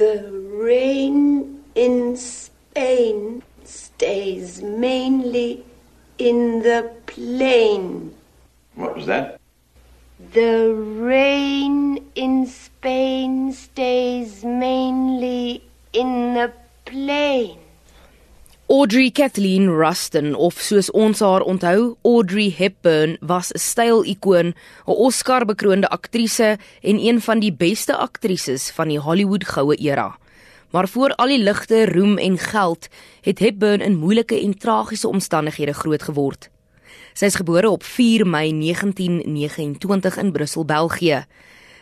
[0.00, 0.32] The
[0.64, 5.62] rain in Spain stays mainly
[6.16, 8.14] in the plain.
[8.76, 9.38] What was that?
[10.32, 16.50] The rain in Spain stays mainly in the
[16.86, 17.58] plain.
[18.70, 24.54] Audrey Kathleen Rustin of soos ons haar onthou, Audrey Hepburn was 'n styl-ikoon,
[24.86, 30.18] 'n Oscar-bekroonde aktrise en een van die beste aktrises van die Hollywood goue era.
[30.70, 32.88] Maar voor al die ligte, roem en geld,
[33.20, 36.50] het Hepburn in moeilike en tragiese omstandighede groot geword.
[37.14, 41.26] Sy is gebore op 4 Mei 1929 in Brussel, België.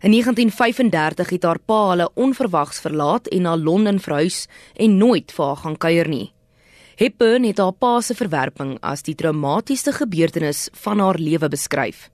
[0.00, 5.44] In 1935 het haar pa hulle onverwags verlaat en na Londen verhuis en nooit vir
[5.44, 6.35] haar gaan kuier nie.
[6.96, 12.06] Hepburn het haar pa se verwerping as die traumatiese gebeurtenis van haar lewe beskryf.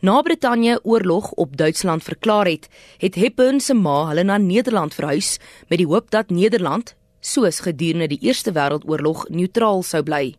[0.00, 2.68] Na Brittanje oorlog op Duitsland verklaar het,
[3.02, 8.06] het Hepburn se ma hulle na Nederland verhuis met die hoop dat Nederland, soos gedurende
[8.12, 10.36] die Eerste Wêreldoorlog, neutraal sou bly.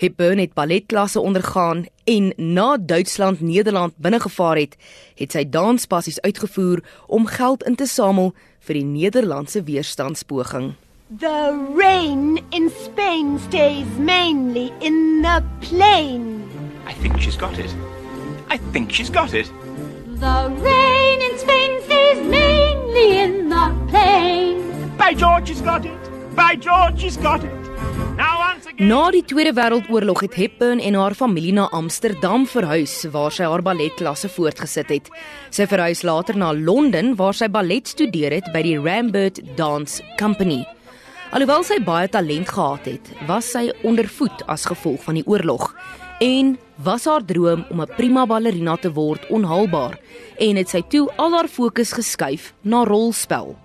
[0.00, 4.78] Hepburn het balletklasse ondergaan en na Duitsland Nederland binnegevaar het,
[5.20, 8.32] het sy danspassies uitgevoer om geld in te samel
[8.64, 10.72] vir die Nederlandse weerstandspoging.
[11.20, 16.48] The rain in Spain stays mainly in the plain.
[16.86, 17.68] I think she's got it.
[18.48, 19.52] I think she's got it.
[20.16, 24.64] The rain in Spain stays mainly in the plain.
[24.96, 26.00] By George, she's got it.
[26.34, 27.52] By George, she's got it.
[28.16, 28.88] Now once again.
[28.88, 33.60] Na die Tweede Wêreldoorlog het Hepburn en haar familie na Amsterdam verhuis waar sy haar
[33.60, 35.12] balletklasse voortgesit het.
[35.50, 40.64] Sy verhuis later na Londen waar sy ballet studeer het by die Rambert Dance Company.
[41.32, 45.70] Alhoewel sy baie talent gehad het, was sy ondervoed as gevolg van die oorlog
[46.20, 46.50] en
[46.84, 49.96] was haar droom om 'n prima ballerina te word onhaalbaar
[50.36, 53.56] en het sy toe al haar fokus geskuif na rolspel.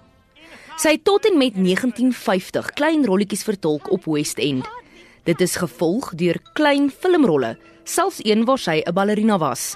[0.78, 4.66] Sy het tot en met 1950 klein rolletjies vertolk op West End.
[5.26, 9.76] Dit is gevolg deur klein filmrolle, selfs een waar sy 'n ballerina was.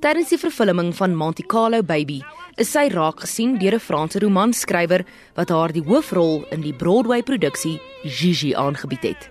[0.00, 2.22] Tydens die vervulling van Monte Carlo Baby
[2.56, 5.04] is sy raak gesien deur 'n Franse romanskrywer
[5.36, 9.30] wat haar die hoofrol in die Broadway-produksie Gigi aangebied het.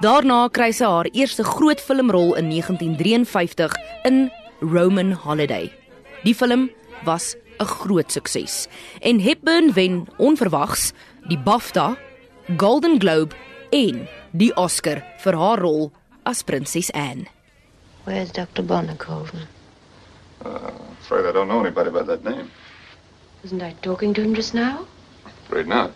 [0.00, 3.72] Daarna kry sy haar eerste groot filmrol in 1953
[4.04, 4.30] in
[4.60, 5.72] Roman Holiday.
[6.24, 6.70] Die film
[7.04, 8.68] was 'n groot sukses
[9.00, 10.92] en Hepburn wen onverwags
[11.28, 11.96] die BAFTA,
[12.56, 13.34] Golden Globe
[13.70, 15.92] en die Oscar vir haar rol
[16.24, 17.26] as Prinses Anne.
[18.04, 18.62] Where's Dr.
[18.62, 19.55] Bonnekoven?
[20.46, 20.70] Uh,
[21.00, 22.50] afraid I don't know anybody by that name.
[23.42, 24.86] Wasn't I talking to him just now?
[25.26, 25.90] Afraid not.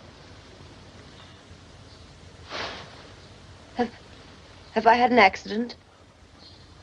[3.75, 3.91] Have
[4.73, 5.75] Have I had an accident?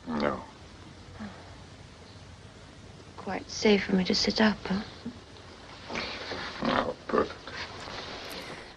[0.07, 0.41] No.
[3.17, 4.81] Quite safe for me to sit up, huh?
[6.65, 7.35] No, perfect.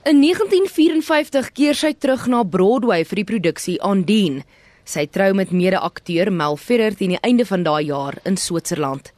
[0.04, 4.44] In 1954 keer sy terug na Broadway vir die produksie Ondine.
[4.84, 9.12] Sy trou met mede-akteur Mel Ferrer teen die einde van daai jaar in Switserland.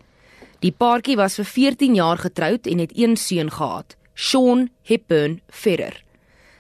[0.61, 6.05] Die paartjie was vir 14 jaar getroud en het een seun gehad, Sean Hepburn Ferrer.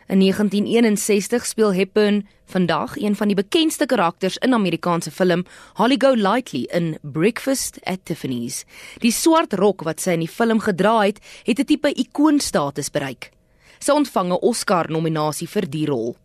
[0.08, 5.44] In 1961 speel Hepburn vandag een van die bekendste karakters in Amerikaanse film
[5.74, 8.64] Holly Golightly in Breakfast at Tiffany's.
[9.00, 13.30] Die swart rok wat sy in die film gedra het, het 'n tipe ikoonstatus bereik.
[13.78, 16.16] Sy ontvang 'n Oscar-nominasie vir die rol.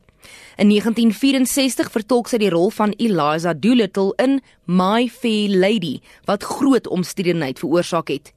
[0.57, 6.87] In 1964 vertolk sy die rol van Eliza Doolittle in My Fair Lady wat groot
[6.87, 8.33] omstredenheid veroorsaak het.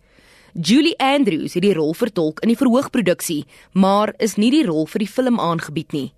[0.53, 5.07] Julie Andrews het die rol vertolk in die verhoogproduksie, maar is nie die rol vir
[5.07, 6.11] die film aangebied nie.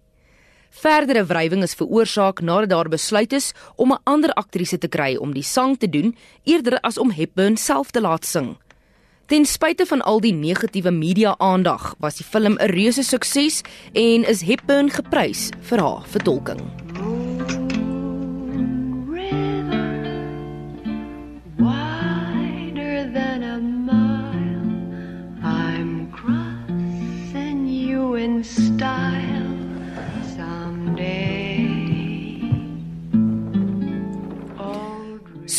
[0.74, 5.32] Verdere wrywing is veroorsaak nadat daar besluit is om 'n ander aktrise te kry om
[5.32, 8.56] die sang te doen eerder as om Hepburn self te laat sing.
[9.26, 13.62] Ten spyte van al die negatiewe media-aandag, was die film 'n reuse sukses
[13.92, 16.60] en is Hepburn geprys vir haar vertolking.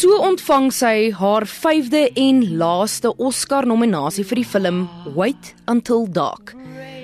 [0.06, 4.84] So ontvang sy haar 5de en laaste Oscar-nominasie vir die film
[5.16, 6.52] Wait Until Dark.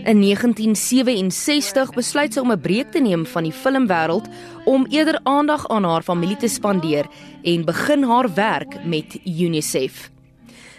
[0.05, 4.29] In 1967 besluit sy om 'n breek te neem van die filmwêreld
[4.65, 7.09] om eerder aandag aan haar familie te spandeer
[7.41, 10.11] en begin haar werk met UNICEF.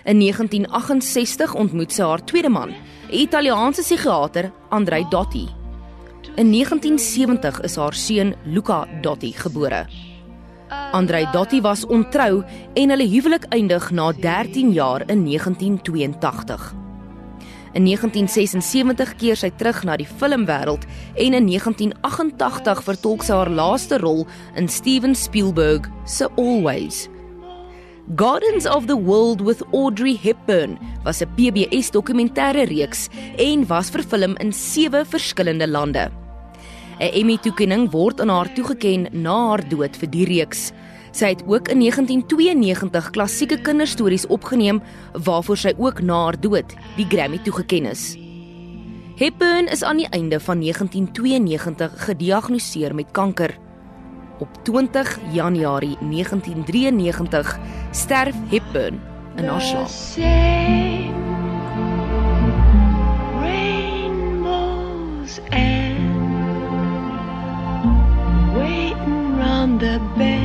[0.04, 5.48] In 1968 ontmoet sy haar tweede man, 'n Italiaanse psigiater, Andrei Dotti.
[6.36, 10.11] In 1970 is haar seun Luca Dotti gebore.
[10.92, 12.42] Andrei Dotti was ontrou
[12.74, 16.72] en hulle huwelik eindig na 13 jaar in 1982.
[17.72, 20.84] In 1976 keer sy terug na die filmwêreld
[21.16, 24.26] en in 1988 vertolk sy haar laaste rol
[24.60, 27.08] in Steven Spielberg se Always.
[28.16, 33.08] Gardens of the World with Audrey Hepburn was 'n PBS dokumentêre reeks
[33.38, 36.21] en was vervilm in 7 verskillende lande.
[37.00, 40.72] 'n Emmy-toekenning word aan haar toegeken na haar dood vir die reeks.
[41.12, 47.06] Sy het ook in 1992 klassieke kinderstories opgeneem waarvoor sy ook na haar dood die
[47.08, 48.16] Grammy toegeken is.
[49.16, 53.58] Hepburn is aan die einde van 1992 gediagnoseer met kanker.
[54.38, 57.58] Op 20 Januarie 1993
[57.90, 59.00] sterf Hepburn
[59.36, 61.21] in haar slaap.
[69.82, 70.41] the bed.